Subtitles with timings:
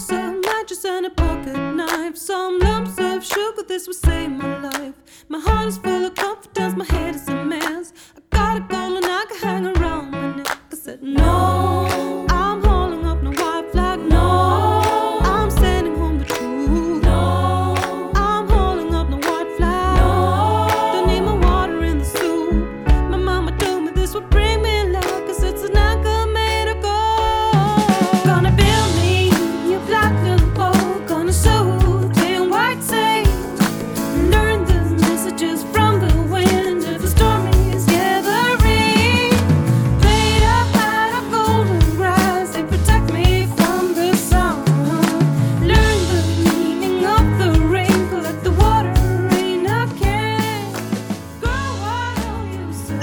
[0.00, 3.62] some matches and a pocket knife, some lumps of sugar.
[3.68, 4.94] This will save my life.
[5.28, 7.69] My heart is full of confidence, my head is a mess.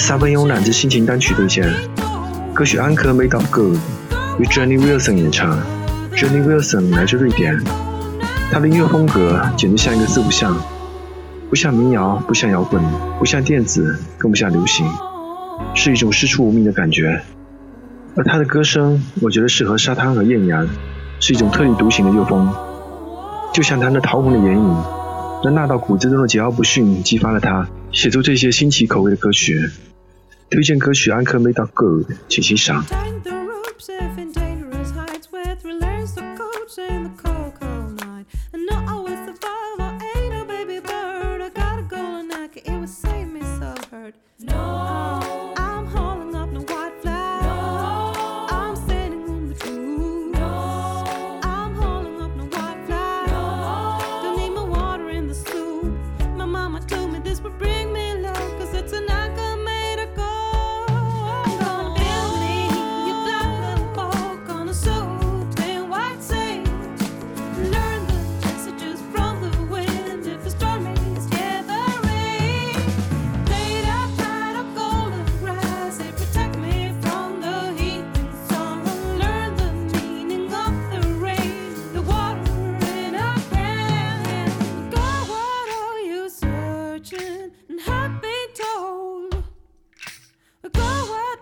[0.07, 1.69] Wild, 撒贝慵懒之心情单曲推荐，
[2.53, 3.75] 歌曲《Anchor Made of Gold》
[4.39, 5.59] 由 Jenny Wilson 演唱。
[6.13, 7.61] Jenny Wilson 来自瑞典，
[8.49, 10.57] 她的音乐风格简直像一个四不像，
[11.49, 12.81] 不像民谣，不像摇滚，
[13.19, 14.87] 不像电子，更不像流行，
[15.75, 17.21] 是一种师出无名的感觉。
[18.15, 20.69] 而她的歌声，我觉得适合沙滩和艳阳，
[21.19, 22.49] 是一种特立独行的乐风，
[23.53, 24.83] 就像她那桃红的眼影，
[25.43, 29.69] 那辣到骨子中的桀骜不驯，激发了她写出这些新奇口味的歌曲。
[30.49, 31.85] 推荐歌曲《安克》、《美到够》，
[32.29, 32.83] 请欣赏。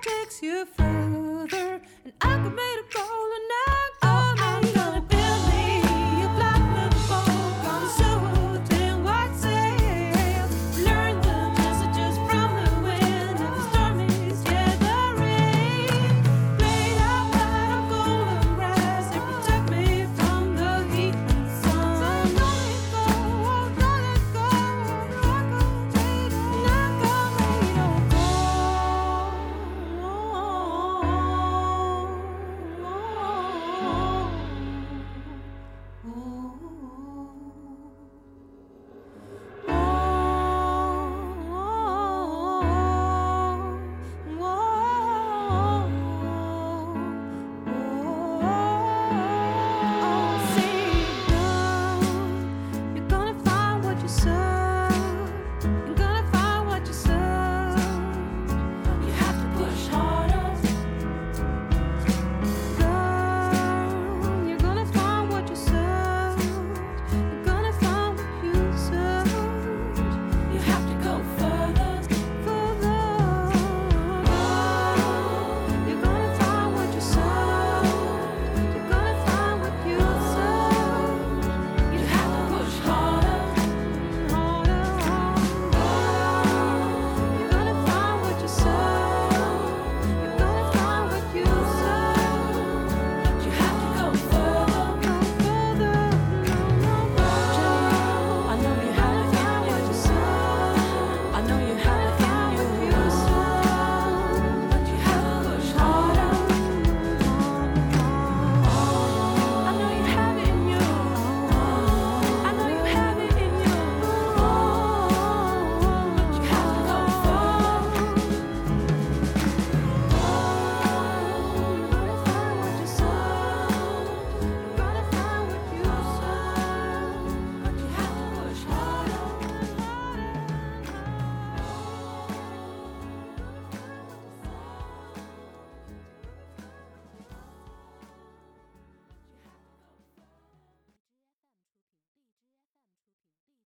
[0.05, 1.04] Takes you first.
[54.07, 54.44] to serve.